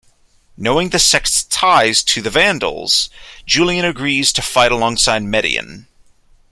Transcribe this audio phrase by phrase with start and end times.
[0.57, 3.11] Knowing the sect's ties to the Vandals,
[3.45, 5.85] Julian agrees to fight alongside Medion.